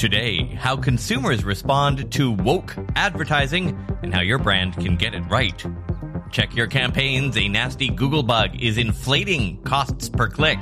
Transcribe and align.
Today, 0.00 0.44
how 0.44 0.78
consumers 0.78 1.44
respond 1.44 2.10
to 2.12 2.32
woke 2.32 2.74
advertising 2.96 3.78
and 4.02 4.14
how 4.14 4.22
your 4.22 4.38
brand 4.38 4.72
can 4.78 4.96
get 4.96 5.14
it 5.14 5.20
right. 5.28 5.62
Check 6.30 6.56
your 6.56 6.68
campaigns. 6.68 7.36
A 7.36 7.46
nasty 7.48 7.90
Google 7.90 8.22
bug 8.22 8.58
is 8.58 8.78
inflating 8.78 9.62
costs 9.62 10.08
per 10.08 10.26
click. 10.26 10.58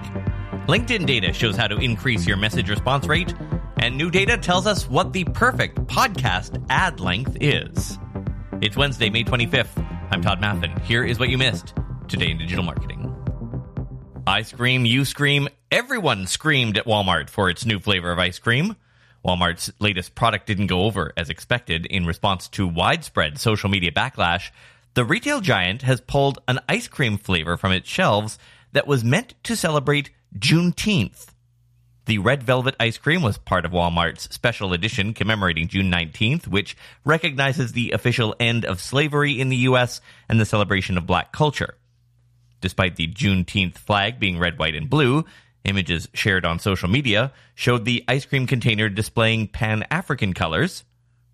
LinkedIn 0.66 1.06
data 1.06 1.32
shows 1.32 1.54
how 1.54 1.68
to 1.68 1.76
increase 1.76 2.26
your 2.26 2.36
message 2.36 2.68
response 2.68 3.06
rate. 3.06 3.32
And 3.76 3.96
new 3.96 4.10
data 4.10 4.38
tells 4.38 4.66
us 4.66 4.90
what 4.90 5.12
the 5.12 5.22
perfect 5.22 5.86
podcast 5.86 6.60
ad 6.68 6.98
length 6.98 7.36
is. 7.40 7.96
It's 8.60 8.76
Wednesday, 8.76 9.08
May 9.08 9.22
25th. 9.22 10.10
I'm 10.10 10.20
Todd 10.20 10.40
Maffin. 10.40 10.76
Here 10.80 11.04
is 11.04 11.20
what 11.20 11.28
you 11.28 11.38
missed 11.38 11.74
today 12.08 12.32
in 12.32 12.38
digital 12.38 12.64
marketing. 12.64 13.14
I 14.26 14.42
scream, 14.42 14.84
you 14.84 15.04
scream, 15.04 15.48
everyone 15.70 16.26
screamed 16.26 16.76
at 16.76 16.86
Walmart 16.86 17.30
for 17.30 17.48
its 17.48 17.64
new 17.64 17.78
flavor 17.78 18.10
of 18.10 18.18
ice 18.18 18.40
cream. 18.40 18.74
Walmart's 19.28 19.70
latest 19.78 20.14
product 20.14 20.46
didn't 20.46 20.68
go 20.68 20.84
over 20.84 21.12
as 21.14 21.28
expected 21.28 21.84
in 21.84 22.06
response 22.06 22.48
to 22.48 22.66
widespread 22.66 23.38
social 23.38 23.68
media 23.68 23.92
backlash. 23.92 24.50
The 24.94 25.04
retail 25.04 25.42
giant 25.42 25.82
has 25.82 26.00
pulled 26.00 26.38
an 26.48 26.60
ice 26.66 26.88
cream 26.88 27.18
flavor 27.18 27.58
from 27.58 27.72
its 27.72 27.90
shelves 27.90 28.38
that 28.72 28.86
was 28.86 29.04
meant 29.04 29.34
to 29.42 29.54
celebrate 29.54 30.12
Juneteenth. 30.34 31.26
The 32.06 32.16
red 32.16 32.42
velvet 32.42 32.74
ice 32.80 32.96
cream 32.96 33.20
was 33.20 33.36
part 33.36 33.66
of 33.66 33.72
Walmart's 33.72 34.34
special 34.34 34.72
edition 34.72 35.12
commemorating 35.12 35.68
June 35.68 35.92
19th, 35.92 36.46
which 36.48 36.74
recognizes 37.04 37.72
the 37.72 37.90
official 37.90 38.34
end 38.40 38.64
of 38.64 38.80
slavery 38.80 39.38
in 39.38 39.50
the 39.50 39.56
U.S. 39.68 40.00
and 40.26 40.40
the 40.40 40.46
celebration 40.46 40.96
of 40.96 41.06
black 41.06 41.32
culture. 41.32 41.74
Despite 42.62 42.96
the 42.96 43.08
Juneteenth 43.08 43.76
flag 43.76 44.18
being 44.18 44.38
red, 44.38 44.58
white, 44.58 44.74
and 44.74 44.88
blue, 44.88 45.26
images 45.68 46.08
shared 46.14 46.44
on 46.44 46.58
social 46.58 46.88
media 46.88 47.32
showed 47.54 47.84
the 47.84 48.04
ice 48.08 48.24
cream 48.26 48.46
container 48.46 48.88
displaying 48.88 49.48
Pan 49.48 49.84
African 49.90 50.32
colors. 50.32 50.84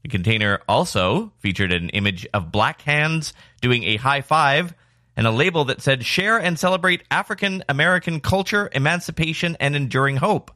The 0.03 0.09
container 0.09 0.61
also 0.69 1.33
featured 1.39 1.73
an 1.73 1.89
image 1.91 2.27
of 2.35 2.53
black 2.53 2.83
hands 2.83 3.33
doing 3.63 3.85
a 3.85 3.97
high 3.97 4.21
five 4.21 4.75
and 5.17 5.27
a 5.27 5.31
label 5.31 5.65
that 5.67 5.81
said 5.81 6.05
share 6.05 6.39
and 6.39 6.59
celebrate 6.59 7.05
African 7.11 7.65
American 7.69 8.21
culture, 8.21 8.69
emancipation, 8.75 9.57
and 9.61 9.75
enduring 9.75 10.17
hope. 10.17 10.51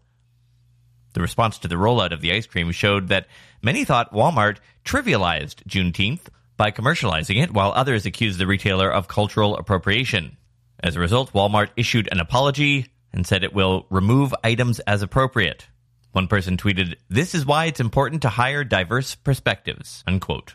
The 1.14 1.22
response 1.22 1.58
to 1.58 1.68
the 1.68 1.76
rollout 1.76 2.12
of 2.12 2.20
the 2.20 2.32
ice 2.32 2.46
cream 2.46 2.70
showed 2.72 3.08
that 3.08 3.28
many 3.62 3.84
thought 3.84 4.12
Walmart 4.12 4.58
trivialized 4.84 5.64
Juneteenth 5.66 6.28
by 6.56 6.70
commercializing 6.70 7.42
it, 7.42 7.52
while 7.52 7.72
others 7.72 8.04
accused 8.04 8.38
the 8.38 8.46
retailer 8.46 8.92
of 8.92 9.08
cultural 9.08 9.56
appropriation. 9.56 10.36
As 10.80 10.96
a 10.96 11.00
result, 11.00 11.32
Walmart 11.32 11.70
issued 11.76 12.08
an 12.12 12.20
apology 12.20 12.88
and 13.12 13.26
said 13.26 13.44
it 13.44 13.54
will 13.54 13.86
remove 13.90 14.34
items 14.44 14.80
as 14.80 15.02
appropriate. 15.02 15.66
One 16.12 16.28
person 16.28 16.56
tweeted, 16.56 16.96
This 17.08 17.34
is 17.34 17.46
why 17.46 17.66
it's 17.66 17.80
important 17.80 18.22
to 18.22 18.28
hire 18.28 18.64
diverse 18.64 19.14
perspectives. 19.14 20.02
Unquote. 20.06 20.54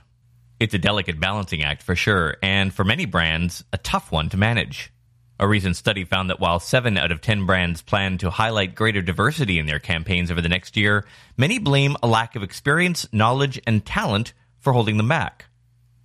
It's 0.59 0.73
a 0.73 0.79
delicate 0.79 1.19
balancing 1.19 1.63
act 1.63 1.83
for 1.83 1.95
sure, 1.95 2.37
and 2.41 2.73
for 2.73 2.83
many 2.83 3.05
brands, 3.05 3.63
a 3.73 3.77
tough 3.77 4.11
one 4.11 4.29
to 4.29 4.37
manage. 4.37 4.91
A 5.39 5.47
recent 5.47 5.75
study 5.75 6.05
found 6.05 6.29
that 6.29 6.39
while 6.39 6.59
7 6.59 6.97
out 6.97 7.11
of 7.11 7.19
10 7.19 7.45
brands 7.45 7.81
plan 7.81 8.17
to 8.19 8.29
highlight 8.29 8.75
greater 8.75 9.01
diversity 9.01 9.59
in 9.59 9.65
their 9.65 9.79
campaigns 9.79 10.31
over 10.31 10.41
the 10.41 10.49
next 10.49 10.77
year, 10.77 11.05
many 11.37 11.59
blame 11.59 11.97
a 12.01 12.07
lack 12.07 12.35
of 12.35 12.43
experience, 12.43 13.07
knowledge, 13.11 13.59
and 13.67 13.85
talent 13.85 14.33
for 14.59 14.73
holding 14.73 14.97
them 14.97 15.09
back. 15.09 15.45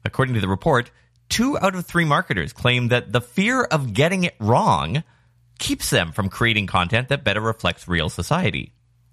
According 0.04 0.34
to 0.34 0.40
the 0.40 0.48
report, 0.48 0.90
two 1.28 1.58
out 1.58 1.74
of 1.74 1.86
three 1.86 2.04
marketers 2.04 2.52
claim 2.52 2.88
that 2.88 3.12
the 3.12 3.20
fear 3.20 3.62
of 3.62 3.92
getting 3.92 4.24
it 4.24 4.34
wrong 4.40 5.04
keeps 5.58 5.90
them 5.90 6.12
from 6.12 6.28
creating 6.28 6.66
content 6.66 7.08
that 7.08 7.24
better 7.24 7.40
reflects 7.40 7.88
real 7.88 8.08
society. 8.08 8.72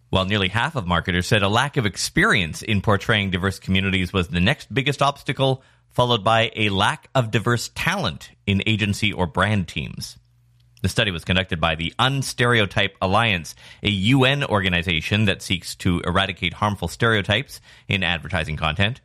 While 0.10 0.26
nearly 0.26 0.48
half 0.50 0.76
of 0.76 0.88
marketers 0.88 1.28
said 1.28 1.44
a 1.44 1.50
lack 1.50 1.78
of 1.78 1.86
experience 1.86 2.62
in 2.62 2.82
portraying 2.82 3.32
diverse 3.32 3.60
communities 3.60 4.14
was 4.14 4.28
the 4.28 4.40
next 4.40 4.74
biggest 4.74 5.02
obstacle, 5.02 5.64
followed 5.90 6.24
by 6.24 6.52
a 6.56 6.70
lack 6.70 7.10
of 7.16 7.32
diverse 7.32 7.70
talent 7.74 8.30
in 8.46 8.62
agency 8.66 9.12
or 9.12 9.26
brand 9.26 9.68
teams. 9.68 10.18
The 10.82 10.90
study 10.90 11.10
was 11.10 11.26
conducted 11.26 11.60
by 11.60 11.76
the 11.76 11.94
Unstereotype 11.98 12.96
Alliance, 13.02 13.56
a 13.82 13.90
UN 13.90 14.44
organization 14.44 15.26
that 15.26 15.42
seeks 15.42 15.76
to 15.78 16.02
eradicate 16.02 16.54
harmful 16.54 16.88
stereotypes 16.88 17.60
in 17.88 18.04
advertising 18.04 18.56
content. 18.56 19.02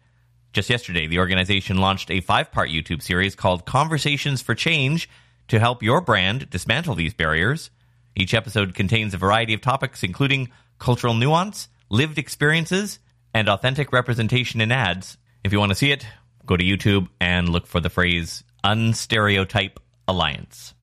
Just 0.52 0.68
yesterday, 0.68 1.06
the 1.06 1.20
organization 1.20 1.78
launched 1.78 2.10
a 2.10 2.20
five 2.20 2.52
part 2.52 2.68
YouTube 2.68 3.02
series 3.02 3.34
called 3.34 3.64
Conversations 3.64 4.42
for 4.42 4.54
Change 4.54 5.08
to 5.50 5.58
help 5.58 5.82
your 5.82 6.00
brand 6.00 6.48
dismantle 6.48 6.94
these 6.94 7.12
barriers. 7.12 7.70
Each 8.16 8.34
episode 8.34 8.72
contains 8.72 9.14
a 9.14 9.18
variety 9.18 9.52
of 9.52 9.60
topics, 9.60 10.04
including 10.04 10.50
cultural 10.78 11.12
nuance, 11.12 11.68
lived 11.88 12.18
experiences, 12.18 13.00
and 13.34 13.48
authentic 13.48 13.92
representation 13.92 14.60
in 14.60 14.70
ads. 14.70 15.18
If 15.42 15.52
you 15.52 15.58
want 15.58 15.70
to 15.70 15.76
see 15.76 15.90
it, 15.90 16.06
go 16.46 16.56
to 16.56 16.64
YouTube 16.64 17.08
and 17.20 17.48
look 17.48 17.66
for 17.66 17.80
the 17.80 17.90
phrase 17.90 18.44
Unstereotype 18.62 19.80
Alliance. 20.06 20.74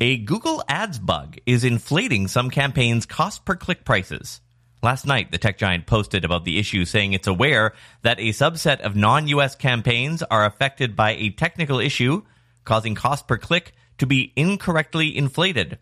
A 0.00 0.16
Google 0.18 0.62
Ads 0.66 0.98
bug 0.98 1.36
is 1.44 1.64
inflating 1.64 2.26
some 2.26 2.50
campaigns' 2.50 3.04
cost 3.04 3.44
per 3.44 3.54
click 3.54 3.84
prices. 3.84 4.40
Last 4.84 5.06
night, 5.06 5.32
the 5.32 5.38
tech 5.38 5.56
giant 5.56 5.86
posted 5.86 6.26
about 6.26 6.44
the 6.44 6.58
issue, 6.58 6.84
saying 6.84 7.14
it's 7.14 7.26
aware 7.26 7.72
that 8.02 8.20
a 8.20 8.34
subset 8.34 8.82
of 8.82 8.94
non 8.94 9.26
US 9.28 9.54
campaigns 9.56 10.22
are 10.24 10.44
affected 10.44 10.94
by 10.94 11.12
a 11.12 11.30
technical 11.30 11.80
issue 11.80 12.20
causing 12.66 12.94
cost 12.94 13.26
per 13.26 13.38
click 13.38 13.72
to 13.96 14.04
be 14.06 14.34
incorrectly 14.36 15.16
inflated, 15.16 15.78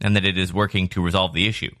and 0.00 0.16
that 0.16 0.24
it 0.24 0.36
is 0.36 0.52
working 0.52 0.88
to 0.88 1.00
resolve 1.00 1.32
the 1.32 1.46
issue. 1.46 1.72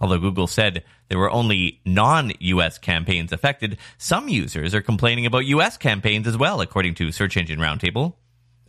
Although 0.00 0.20
Google 0.20 0.46
said 0.46 0.84
there 1.08 1.18
were 1.18 1.28
only 1.28 1.80
non 1.84 2.30
US 2.38 2.78
campaigns 2.78 3.32
affected, 3.32 3.76
some 3.98 4.28
users 4.28 4.76
are 4.76 4.80
complaining 4.80 5.26
about 5.26 5.46
US 5.46 5.76
campaigns 5.76 6.28
as 6.28 6.36
well, 6.36 6.60
according 6.60 6.94
to 6.94 7.10
Search 7.10 7.36
Engine 7.36 7.58
Roundtable. 7.58 8.14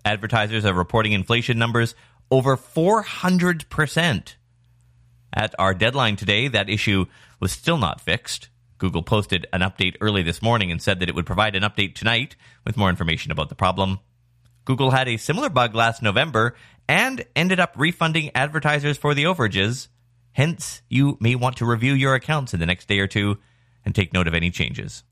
Advertisers 0.04 0.66
are 0.66 0.74
reporting 0.74 1.12
inflation 1.12 1.60
numbers 1.60 1.94
over 2.32 2.58
400%. 2.58 4.36
At 5.36 5.54
our 5.60 5.74
deadline 5.74 6.16
today, 6.16 6.48
that 6.48 6.70
issue 6.70 7.06
was 7.42 7.52
still 7.52 7.78
not 7.78 8.00
fixed. 8.00 8.48
Google 8.78 9.04
posted 9.04 9.46
an 9.52 9.60
update 9.60 9.98
early 10.00 10.24
this 10.24 10.42
morning 10.42 10.72
and 10.72 10.82
said 10.82 11.00
that 11.00 11.10
it 11.10 11.16
would 11.16 11.26
provide 11.26 11.56
an 11.56 11.64
update 11.64 11.94
tonight 11.94 12.38
with 12.66 12.78
more 12.78 12.90
information 12.90 13.32
about 13.32 13.50
the 13.50 13.56
problem. 13.56 14.00
Google 14.64 14.92
had 14.92 15.10
a 15.10 15.18
similar 15.18 15.50
bug 15.50 15.76
last 15.76 16.02
November 16.02 16.56
and 16.88 17.26
ended 17.36 17.60
up 17.60 17.74
refunding 17.78 18.32
advertisers 18.34 18.98
for 18.98 19.14
the 19.14 19.24
overages. 19.24 19.90
Hence, 20.32 20.82
you 20.90 21.18
may 21.20 21.36
want 21.36 21.58
to 21.58 21.66
review 21.66 21.94
your 21.94 22.16
accounts 22.16 22.54
in 22.54 22.60
the 22.60 22.66
next 22.66 22.88
day 22.88 23.00
or 23.00 23.08
two 23.08 23.38
and 23.84 23.94
take 23.94 24.14
note 24.14 24.28
of 24.28 24.34
any 24.34 24.52
changes. 24.52 25.04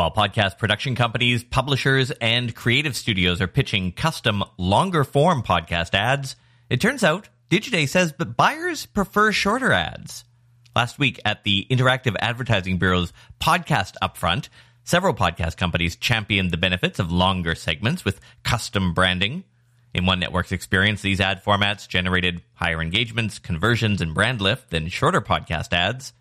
While 0.00 0.12
podcast 0.12 0.56
production 0.56 0.94
companies, 0.94 1.44
publishers, 1.44 2.10
and 2.22 2.54
creative 2.54 2.96
studios 2.96 3.42
are 3.42 3.46
pitching 3.46 3.92
custom, 3.92 4.42
longer 4.56 5.04
form 5.04 5.42
podcast 5.42 5.94
ads, 5.94 6.36
it 6.70 6.80
turns 6.80 7.04
out 7.04 7.28
Digiday 7.50 7.86
says 7.86 8.14
that 8.14 8.34
buyers 8.34 8.86
prefer 8.86 9.30
shorter 9.30 9.74
ads. 9.74 10.24
Last 10.74 10.98
week 10.98 11.20
at 11.26 11.44
the 11.44 11.66
Interactive 11.70 12.16
Advertising 12.18 12.78
Bureau's 12.78 13.12
podcast 13.42 13.92
upfront, 14.02 14.48
several 14.84 15.12
podcast 15.12 15.58
companies 15.58 15.96
championed 15.96 16.50
the 16.50 16.56
benefits 16.56 16.98
of 16.98 17.12
longer 17.12 17.54
segments 17.54 18.02
with 18.02 18.22
custom 18.42 18.94
branding. 18.94 19.44
In 19.92 20.06
one 20.06 20.18
network's 20.18 20.50
experience, 20.50 21.02
these 21.02 21.20
ad 21.20 21.44
formats 21.44 21.86
generated 21.86 22.40
higher 22.54 22.80
engagements, 22.80 23.38
conversions, 23.38 24.00
and 24.00 24.14
brand 24.14 24.40
lift 24.40 24.70
than 24.70 24.88
shorter 24.88 25.20
podcast 25.20 25.74
ads. 25.74 26.14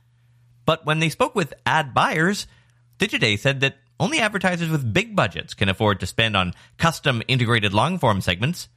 But 0.65 0.85
when 0.85 0.99
they 0.99 1.07
spoke 1.07 1.33
with 1.33 1.53
ad 1.65 1.93
buyers, 1.93 2.45
Digiday 2.99 3.39
said 3.39 3.61
that 3.61 3.77
only 3.99 4.19
advertisers 4.19 4.69
with 4.69 4.93
big 4.93 5.15
budgets 5.15 5.53
can 5.53 5.69
afford 5.69 5.99
to 5.99 6.05
spend 6.05 6.35
on 6.35 6.53
custom 6.77 7.23
integrated 7.27 7.73
long 7.73 7.97
form 7.97 8.19
segments. 8.19 8.67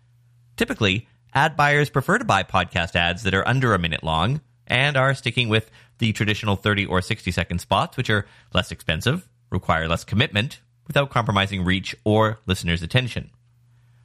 Typically, 0.56 1.08
ad 1.34 1.56
buyers 1.56 1.90
prefer 1.90 2.18
to 2.18 2.24
buy 2.24 2.44
podcast 2.44 2.94
ads 2.94 3.24
that 3.24 3.34
are 3.34 3.46
under 3.46 3.74
a 3.74 3.78
minute 3.78 4.04
long 4.04 4.40
and 4.66 4.96
are 4.96 5.14
sticking 5.14 5.48
with 5.48 5.70
the 5.98 6.12
traditional 6.12 6.54
30 6.54 6.86
or 6.86 7.02
60 7.02 7.30
second 7.32 7.58
spots, 7.58 7.96
which 7.96 8.10
are 8.10 8.26
less 8.54 8.70
expensive, 8.70 9.28
require 9.50 9.88
less 9.88 10.04
commitment, 10.04 10.60
without 10.86 11.10
compromising 11.10 11.64
reach 11.64 11.94
or 12.04 12.38
listeners' 12.46 12.82
attention. 12.82 13.30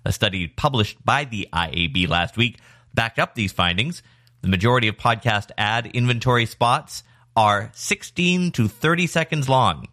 A 0.03 0.11
study 0.11 0.47
published 0.47 1.03
by 1.05 1.25
the 1.25 1.47
IAB 1.53 2.07
last 2.07 2.37
week 2.37 2.57
backed 2.93 3.19
up 3.19 3.35
these 3.35 3.51
findings. 3.51 4.01
The 4.41 4.47
majority 4.47 4.87
of 4.87 4.97
podcast 4.97 5.51
ad 5.57 5.87
inventory 5.87 6.45
spots 6.45 7.03
are 7.35 7.71
16 7.75 8.51
to 8.53 8.67
30 8.67 9.07
seconds 9.07 9.49
long, 9.49 9.87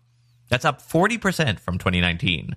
that's 0.49 0.65
up 0.65 0.83
40% 0.83 1.59
from 1.59 1.79
2019. 1.79 2.57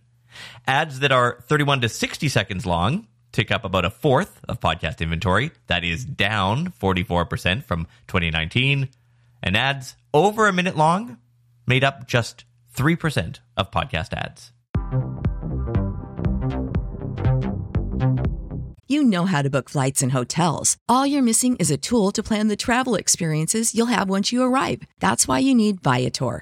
Ads 0.68 1.00
that 1.00 1.12
are 1.12 1.44
31 1.48 1.82
to 1.82 1.90
60 1.90 2.30
seconds 2.30 2.66
long 2.66 3.08
take 3.32 3.52
up 3.52 3.66
about 3.66 3.86
a 3.86 3.90
fourth 3.90 4.40
of 4.48 4.60
podcast 4.60 5.00
inventory. 5.00 5.52
That 5.68 5.84
is 5.84 6.06
down 6.06 6.72
44% 6.72 7.64
from 7.64 7.88
2019. 8.08 8.90
And 9.44 9.58
ads 9.58 9.96
over 10.14 10.48
a 10.48 10.54
minute 10.54 10.76
long 10.76 11.18
made 11.68 11.84
up 11.84 12.08
just 12.08 12.46
3% 12.76 13.40
of 13.56 13.72
podcast 13.72 14.14
ads. 14.14 14.52
You 18.90 19.04
know 19.04 19.26
how 19.26 19.42
to 19.42 19.50
book 19.50 19.70
flights 19.70 20.02
and 20.02 20.14
hotels. 20.14 20.78
All 20.88 21.06
you're 21.06 21.22
missing 21.22 21.58
is 21.58 21.70
a 21.70 21.78
tool 21.78 22.12
to 22.14 22.24
plan 22.24 22.48
the 22.48 22.56
travel 22.56 22.96
experiences 22.96 23.76
you'll 23.76 23.88
have 23.88 24.10
once 24.10 24.32
you 24.32 24.42
arrive. 24.44 24.82
That's 25.00 25.28
why 25.28 25.40
you 25.40 25.54
need 25.54 25.84
Viator. 25.84 26.42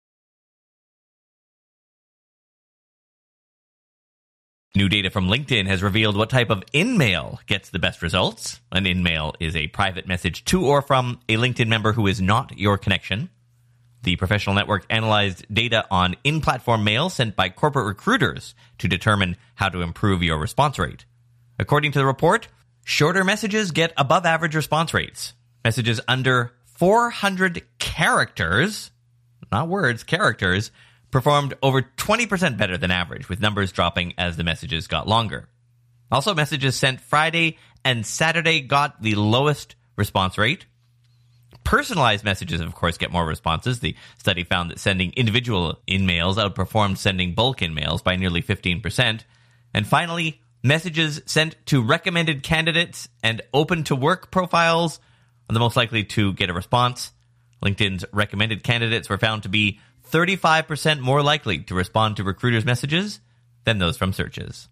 New 4.73 4.87
data 4.87 5.09
from 5.09 5.27
LinkedIn 5.27 5.67
has 5.67 5.83
revealed 5.83 6.15
what 6.15 6.29
type 6.29 6.49
of 6.49 6.63
InMail 6.73 7.45
gets 7.45 7.69
the 7.69 7.79
best 7.79 8.01
results. 8.01 8.61
An 8.71 8.85
InMail 8.85 9.33
is 9.41 9.53
a 9.53 9.67
private 9.67 10.07
message 10.07 10.45
to 10.45 10.65
or 10.65 10.81
from 10.81 11.19
a 11.27 11.35
LinkedIn 11.35 11.67
member 11.67 11.91
who 11.91 12.07
is 12.07 12.21
not 12.21 12.57
your 12.57 12.77
connection. 12.77 13.29
The 14.03 14.15
professional 14.15 14.55
network 14.55 14.85
analyzed 14.89 15.45
data 15.53 15.85
on 15.91 16.15
in 16.23 16.39
platform 16.39 16.85
mail 16.85 17.09
sent 17.09 17.35
by 17.35 17.49
corporate 17.49 17.85
recruiters 17.85 18.55
to 18.77 18.87
determine 18.87 19.35
how 19.55 19.67
to 19.67 19.81
improve 19.81 20.23
your 20.23 20.39
response 20.39 20.79
rate. 20.79 21.03
According 21.59 21.91
to 21.91 21.99
the 21.99 22.05
report, 22.05 22.47
shorter 22.85 23.25
messages 23.25 23.71
get 23.71 23.91
above 23.97 24.25
average 24.25 24.55
response 24.55 24.93
rates. 24.93 25.33
Messages 25.65 25.99
under 26.07 26.53
400 26.77 27.63
characters, 27.77 28.91
not 29.51 29.67
words, 29.67 30.05
characters, 30.05 30.71
performed 31.11 31.53
over 31.61 31.81
20% 31.81 32.57
better 32.57 32.77
than 32.77 32.89
average, 32.89 33.29
with 33.29 33.41
numbers 33.41 33.71
dropping 33.71 34.13
as 34.17 34.37
the 34.37 34.43
messages 34.43 34.87
got 34.87 35.07
longer. 35.07 35.47
Also, 36.11 36.33
messages 36.33 36.75
sent 36.75 36.99
Friday 36.99 37.57
and 37.85 38.05
Saturday 38.05 38.61
got 38.61 39.01
the 39.01 39.15
lowest 39.15 39.75
response 39.95 40.37
rate. 40.37 40.65
Personalized 41.63 42.23
messages, 42.23 42.59
of 42.59 42.73
course, 42.73 42.97
get 42.97 43.11
more 43.11 43.25
responses. 43.25 43.79
The 43.79 43.95
study 44.17 44.43
found 44.43 44.71
that 44.71 44.79
sending 44.79 45.13
individual 45.13 45.79
in-mails 45.85 46.37
outperformed 46.37 46.97
sending 46.97 47.33
bulk 47.33 47.61
in-mails 47.61 48.01
by 48.01 48.15
nearly 48.15 48.41
15%. 48.41 49.21
And 49.73 49.87
finally, 49.87 50.41
messages 50.63 51.21
sent 51.25 51.55
to 51.67 51.83
recommended 51.83 52.43
candidates 52.43 53.09
and 53.23 53.41
open 53.53 53.83
to 53.85 53.95
work 53.95 54.31
profiles 54.31 54.99
are 55.49 55.53
the 55.53 55.59
most 55.59 55.77
likely 55.77 56.03
to 56.05 56.33
get 56.33 56.49
a 56.49 56.53
response. 56.53 57.11
LinkedIn's 57.63 58.05
recommended 58.11 58.63
candidates 58.63 59.07
were 59.07 59.19
found 59.19 59.43
to 59.43 59.49
be 59.49 59.79
35% 60.09 60.99
more 60.99 61.21
likely 61.21 61.59
to 61.59 61.75
respond 61.75 62.17
to 62.17 62.23
recruiters' 62.23 62.65
messages 62.65 63.19
than 63.65 63.77
those 63.77 63.97
from 63.97 64.13
searches. 64.13 64.69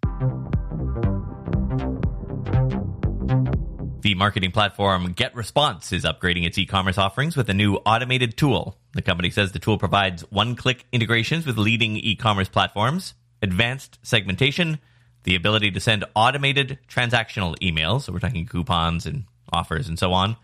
The 4.02 4.14
marketing 4.14 4.52
platform 4.52 5.14
GetResponse 5.14 5.92
is 5.92 6.04
upgrading 6.04 6.46
its 6.46 6.56
e-commerce 6.56 6.96
offerings 6.96 7.36
with 7.36 7.50
a 7.50 7.54
new 7.54 7.76
automated 7.84 8.36
tool. 8.36 8.78
The 8.94 9.02
company 9.02 9.30
says 9.30 9.52
the 9.52 9.58
tool 9.58 9.76
provides 9.76 10.22
one-click 10.30 10.86
integrations 10.90 11.44
with 11.46 11.58
leading 11.58 11.96
e-commerce 11.96 12.48
platforms, 12.48 13.14
advanced 13.42 13.98
segmentation, 14.02 14.78
the 15.24 15.36
ability 15.36 15.70
to 15.72 15.80
send 15.80 16.06
automated 16.16 16.78
transactional 16.88 17.58
emails, 17.58 18.02
so 18.02 18.12
we're 18.12 18.20
talking 18.20 18.46
coupons 18.46 19.04
and 19.04 19.24
offers 19.52 19.86
and 19.86 19.98
so 19.98 20.12
on, 20.14 20.36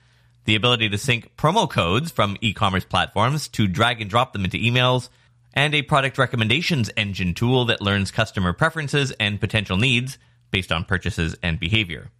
the 0.46 0.56
ability 0.56 0.88
to 0.88 0.98
sync 0.98 1.36
promo 1.36 1.68
codes 1.68 2.10
from 2.10 2.36
e-commerce 2.40 2.84
platforms 2.84 3.48
to 3.48 3.66
drag 3.66 4.00
and 4.00 4.08
drop 4.08 4.32
them 4.32 4.44
into 4.44 4.56
emails, 4.56 5.08
and 5.52 5.74
a 5.74 5.82
product 5.82 6.18
recommendations 6.18 6.90
engine 6.96 7.34
tool 7.34 7.66
that 7.66 7.80
learns 7.80 8.10
customer 8.10 8.52
preferences 8.52 9.12
and 9.20 9.40
potential 9.40 9.76
needs 9.76 10.18
based 10.50 10.72
on 10.72 10.84
purchases 10.84 11.36
and 11.42 11.60
behavior. 11.60 12.10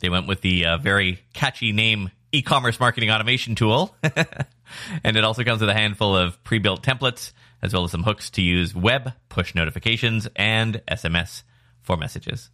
They 0.00 0.08
went 0.08 0.26
with 0.26 0.40
the 0.40 0.66
uh, 0.66 0.78
very 0.78 1.20
catchy 1.32 1.72
name 1.72 2.10
e-commerce 2.32 2.80
marketing 2.80 3.10
automation 3.10 3.54
tool. 3.54 3.94
and 5.04 5.16
it 5.16 5.24
also 5.24 5.44
comes 5.44 5.60
with 5.60 5.70
a 5.70 5.74
handful 5.74 6.16
of 6.16 6.42
pre-built 6.44 6.82
templates 6.82 7.32
as 7.62 7.72
well 7.72 7.84
as 7.84 7.92
some 7.92 8.02
hooks 8.02 8.30
to 8.30 8.42
use 8.42 8.74
web 8.74 9.12
push 9.28 9.54
notifications 9.54 10.28
and 10.34 10.82
SMS 10.88 11.42
for 11.82 11.96
messages. 11.96 12.50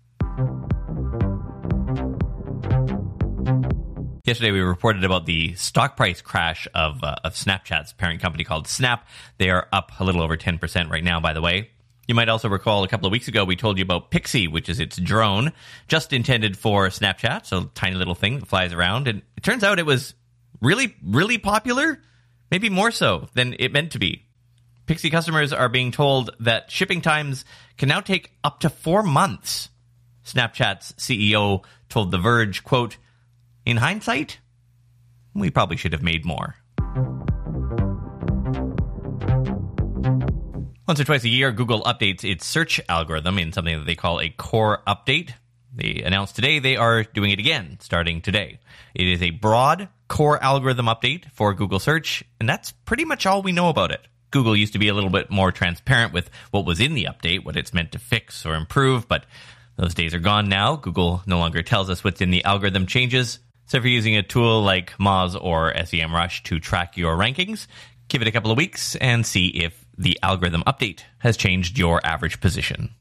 Yesterday, 4.29 4.51
we 4.51 4.61
reported 4.61 5.05
about 5.05 5.25
the 5.25 5.55
stock 5.55 5.97
price 5.97 6.21
crash 6.21 6.69
of, 6.75 7.03
uh, 7.03 7.17
of 7.25 7.33
Snapchat's 7.33 7.95
parent 7.95 8.21
company 8.21 8.45
called 8.45 8.69
Snap. 8.69 9.09
They 9.39 9.49
are 9.49 9.67
up 9.73 9.91
a 9.99 10.05
little 10.05 10.21
over 10.21 10.37
10% 10.37 10.91
right 10.91 11.03
now, 11.03 11.19
by 11.19 11.33
the 11.33 11.41
way. 11.41 11.71
You 12.07 12.15
might 12.15 12.29
also 12.29 12.51
recall 12.51 12.85
a 12.85 12.89
couple 12.89 13.07
of 13.07 13.11
weeks 13.11 13.29
ago 13.29 13.47
we 13.47 13.57
told 13.57 13.79
you 13.79 13.83
about 13.83 14.11
Pixy, 14.11 14.47
which 14.47 14.69
is 14.69 14.81
its 14.81 14.99
drone, 14.99 15.55
just 15.87 16.13
intended 16.13 16.59
for 16.59 16.89
Snapchat, 16.89 17.47
so 17.47 17.71
tiny 17.75 17.97
little 17.97 18.15
thing 18.15 18.41
that 18.41 18.49
flies 18.49 18.75
around. 18.75 19.09
And 19.09 19.23
it 19.39 19.43
turns 19.43 19.65
out 19.65 19.79
it 19.79 19.87
was 19.87 20.13
really, 20.61 20.95
really 21.03 21.39
popular, 21.39 21.99
maybe 22.51 22.69
more 22.69 22.91
so 22.91 23.31
than 23.33 23.57
it 23.59 23.73
meant 23.73 23.93
to 23.93 23.99
be. 23.99 24.27
Pixy 24.87 25.11
customers 25.11 25.55
are 25.55 25.71
being 25.71 25.91
told 25.91 26.33
that 26.41 26.71
shipping 26.71 27.01
times 27.01 27.47
can 27.79 27.89
now 27.89 28.03
take 28.03 28.31
up 28.45 28.61
to 28.61 28.69
four 28.69 29.03
months. 29.03 29.71
Snapchat's 30.27 30.93
CEO 30.99 31.65
told 31.89 32.11
The 32.11 32.19
Verge, 32.19 32.63
quote, 32.63 32.99
in 33.69 33.77
hindsight, 33.77 34.39
we 35.35 35.51
probably 35.51 35.77
should 35.77 35.93
have 35.93 36.03
made 36.03 36.25
more. 36.25 36.55
Once 40.89 40.99
or 40.99 41.05
twice 41.05 41.23
a 41.25 41.29
year, 41.29 41.53
Google 41.53 41.83
updates 41.83 42.25
its 42.25 42.47
search 42.47 42.81
algorithm 42.89 43.39
in 43.39 43.53
something 43.53 43.79
that 43.79 43.85
they 43.85 43.95
call 43.95 44.23
a 44.23 44.31
core 44.31 44.83
update. 44.87 45.35
They 45.75 46.01
announced 46.03 46.35
today 46.35 46.61
they 46.61 46.77
are 46.79 47.05
doing 47.05 47.31
it 47.31 47.39
again, 47.39 47.77
starting 47.81 48.23
today. 48.23 48.59
It 48.95 49.07
is 49.07 49.21
a 49.21 49.31
broad 49.31 49.91
core 50.09 50.43
algorithm 50.43 50.87
update 50.87 51.31
for 51.33 51.53
Google 51.53 51.79
search, 51.79 52.25
and 52.41 52.49
that's 52.49 52.73
pretty 52.73 53.05
much 53.05 53.27
all 53.27 53.43
we 53.43 53.53
know 53.53 53.69
about 53.69 53.91
it. 53.91 54.01
Google 54.31 54.57
used 54.57 54.73
to 54.73 54.79
be 54.79 54.89
a 54.89 54.95
little 54.95 55.11
bit 55.11 55.31
more 55.31 55.53
transparent 55.53 56.15
with 56.15 56.31
what 56.53 56.65
was 56.65 56.81
in 56.81 56.95
the 56.95 57.05
update, 57.05 57.45
what 57.45 57.57
it's 57.57 57.75
meant 57.75 57.93
to 57.93 57.99
fix 57.99 58.47
or 58.47 58.55
improve, 58.55 59.07
but 59.09 59.27
those 59.77 59.93
days 59.93 60.15
are 60.15 60.19
gone 60.19 60.49
now. 60.49 60.77
Google 60.77 61.23
no 61.27 61.39
longer 61.39 61.63
tells 61.63 61.91
us 61.91 62.03
what's 62.03 62.23
in 62.23 62.31
the 62.31 62.45
algorithm 62.45 62.87
changes. 62.87 63.41
So 63.69 63.77
if 63.77 63.85
you're 63.85 63.93
using 63.93 64.17
a 64.17 64.23
tool 64.23 64.63
like 64.63 64.93
Moz 64.93 65.39
or 65.39 65.75
SEMrush 65.75 66.43
to 66.45 66.59
track 66.59 66.97
your 66.97 67.19
rankings, 67.19 67.67
give 68.09 68.23
it 68.23 68.29
a 68.29 68.33
couple 68.33 68.51
of 68.51 68.57
weeks 68.57 68.97
and 68.97 69.27
see 69.27 69.49
if 69.49 69.85
the 69.99 70.19
algorithm 70.23 70.63
update 70.67 71.03
has 71.19 71.37
changed 71.37 71.79
your 71.79 72.01
average 72.05 72.41
position. 72.41 72.95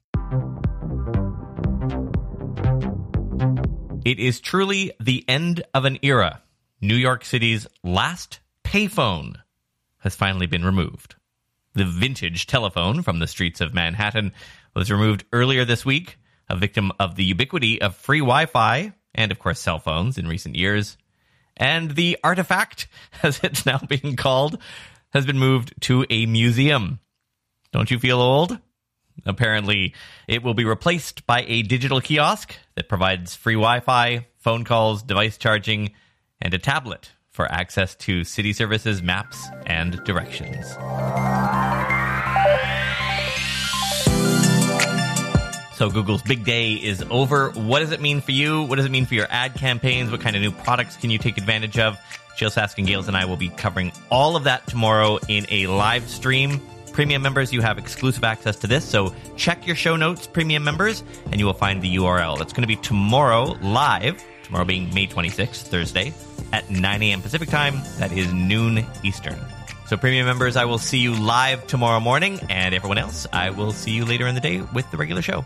It 4.03 4.19
is 4.19 4.41
truly 4.41 4.91
the 4.99 5.23
end 5.29 5.63
of 5.73 5.85
an 5.85 5.99
era. 6.01 6.43
New 6.81 6.95
York 6.95 7.23
City's 7.23 7.65
last 7.81 8.41
payphone 8.65 9.35
has 9.99 10.15
finally 10.17 10.47
been 10.47 10.65
removed. 10.65 11.15
The 11.75 11.85
vintage 11.85 12.45
telephone 12.45 13.03
from 13.03 13.19
the 13.19 13.27
streets 13.27 13.61
of 13.61 13.73
Manhattan 13.73 14.33
was 14.75 14.91
removed 14.91 15.23
earlier 15.31 15.63
this 15.63 15.85
week, 15.85 16.17
a 16.49 16.57
victim 16.57 16.91
of 16.99 17.15
the 17.15 17.23
ubiquity 17.23 17.81
of 17.81 17.95
free 17.95 18.19
Wi 18.19 18.47
Fi 18.47 18.93
and, 19.17 19.31
of 19.31 19.39
course, 19.39 19.59
cell 19.59 19.79
phones 19.79 20.17
in 20.17 20.27
recent 20.27 20.55
years. 20.55 20.97
And 21.57 21.91
the 21.95 22.17
artifact, 22.23 22.87
as 23.23 23.39
it's 23.43 23.65
now 23.65 23.79
being 23.79 24.15
called, 24.15 24.59
has 25.09 25.25
been 25.25 25.39
moved 25.39 25.73
to 25.81 26.05
a 26.09 26.25
museum. 26.25 26.99
Don't 27.71 27.91
you 27.91 27.99
feel 27.99 28.21
old? 28.21 28.57
Apparently, 29.25 29.93
it 30.27 30.43
will 30.43 30.53
be 30.53 30.63
replaced 30.63 31.25
by 31.25 31.43
a 31.47 31.63
digital 31.63 31.99
kiosk 31.99 32.55
that 32.75 32.87
provides 32.87 33.35
free 33.35 33.55
Wi 33.55 33.79
Fi, 33.79 34.27
phone 34.37 34.63
calls, 34.63 35.01
device 35.01 35.37
charging, 35.37 35.91
and 36.39 36.53
a 36.53 36.59
tablet 36.59 37.11
for 37.29 37.51
access 37.51 37.95
to 37.95 38.23
city 38.23 38.53
services, 38.53 39.01
maps, 39.01 39.47
and 39.65 40.03
directions. 40.03 40.75
So 45.77 45.91
Google's 45.91 46.23
big 46.23 46.43
day 46.43 46.73
is 46.73 47.03
over. 47.11 47.51
What 47.51 47.79
does 47.79 47.91
it 47.91 48.01
mean 48.01 48.19
for 48.19 48.31
you? 48.31 48.63
What 48.63 48.77
does 48.77 48.85
it 48.85 48.91
mean 48.91 49.05
for 49.05 49.13
your 49.13 49.27
ad 49.29 49.53
campaigns? 49.53 50.09
What 50.09 50.21
kind 50.21 50.35
of 50.35 50.41
new 50.41 50.51
products 50.51 50.97
can 50.97 51.11
you 51.11 51.19
take 51.19 51.37
advantage 51.37 51.77
of? 51.77 51.99
Jill 52.35 52.49
Saskin 52.49 52.87
Gales 52.87 53.07
and 53.07 53.15
I 53.15 53.25
will 53.25 53.37
be 53.37 53.49
covering 53.49 53.91
all 54.09 54.35
of 54.35 54.45
that 54.45 54.65
tomorrow 54.65 55.19
in 55.27 55.45
a 55.49 55.67
live 55.67 56.09
stream 56.09 56.59
premium 56.97 57.21
members, 57.21 57.53
you 57.53 57.61
have 57.61 57.77
exclusive 57.77 58.23
access 58.23 58.55
to 58.55 58.65
this. 58.65 58.83
So 58.83 59.13
check 59.35 59.67
your 59.67 59.75
show 59.75 59.95
notes, 59.95 60.25
premium 60.25 60.63
members, 60.63 61.03
and 61.25 61.39
you 61.39 61.45
will 61.45 61.53
find 61.53 61.79
the 61.79 61.95
URL. 61.97 62.41
It's 62.41 62.53
going 62.53 62.63
to 62.63 62.67
be 62.67 62.75
tomorrow 62.77 63.55
live, 63.61 64.19
tomorrow 64.41 64.65
being 64.65 64.91
May 64.95 65.05
26th, 65.05 65.67
Thursday, 65.67 66.11
at 66.51 66.67
9 66.71 67.03
a.m. 67.03 67.21
Pacific 67.21 67.49
time. 67.49 67.75
That 67.99 68.11
is 68.11 68.33
noon 68.33 68.83
Eastern. 69.03 69.37
So, 69.87 69.95
premium 69.95 70.25
members, 70.25 70.57
I 70.57 70.65
will 70.65 70.79
see 70.79 70.97
you 70.97 71.15
live 71.15 71.65
tomorrow 71.65 72.01
morning, 72.01 72.41
and 72.49 72.75
everyone 72.75 72.97
else, 72.97 73.25
I 73.31 73.51
will 73.51 73.71
see 73.71 73.91
you 73.91 74.03
later 74.03 74.27
in 74.27 74.35
the 74.35 74.41
day 74.41 74.59
with 74.73 74.91
the 74.91 74.97
regular 74.97 75.21
show. 75.21 75.45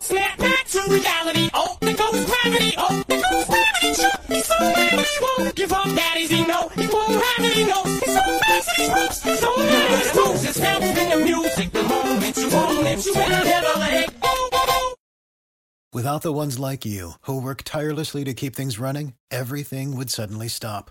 Snap 0.00 0.36
back 0.36 0.66
to 0.66 0.82
reality. 0.86 1.48
Oh, 1.54 1.78
there 1.80 1.94
goes 1.94 2.24
gravity. 2.26 2.74
Oh, 2.76 3.02
there 3.08 3.22
goes 3.22 3.44
gravity. 3.46 3.94
Sure, 3.94 4.10
he's 4.28 4.44
so 4.44 4.58
mad, 4.60 4.92
he 4.92 5.18
won't 5.22 5.54
give 5.54 5.72
up. 5.72 5.84
Daddy's 5.96 6.28
he 6.28 6.46
know 6.46 6.68
he 6.68 6.86
won't 6.88 7.24
have 7.24 7.44
it. 7.46 7.52
He 7.54 7.64
knows 7.64 7.86
he's 7.86 8.14
so 8.14 8.38
fast 8.38 8.68
and 8.68 8.78
he's 8.78 8.88
ropes. 8.90 9.22
He's 9.22 9.40
so 9.40 9.56
mad 9.56 9.92
and 9.92 10.02
he 10.02 10.20
moves. 10.20 10.44
It's 10.44 10.60
felt 10.60 10.82
in 10.82 11.10
the 11.10 11.24
music. 11.24 11.72
The 11.72 11.82
moment 11.82 12.36
you 12.36 12.50
own 12.50 12.86
it, 12.86 13.06
you 13.06 13.14
better 13.14 13.44
never 13.44 13.78
let 13.80 13.92
it 13.94 14.20
go. 14.20 14.94
Without 15.94 16.20
the 16.20 16.32
ones 16.32 16.58
like 16.58 16.84
you, 16.84 17.12
who 17.22 17.40
work 17.40 17.62
tirelessly 17.64 18.24
to 18.24 18.34
keep 18.34 18.54
things 18.54 18.78
running, 18.78 19.14
everything 19.30 19.96
would 19.96 20.10
suddenly 20.10 20.48
stop. 20.48 20.90